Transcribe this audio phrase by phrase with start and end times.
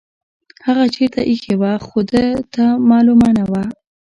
[0.65, 3.63] هغه چیرته ایښې وه خو ده ته معلومه نه وه.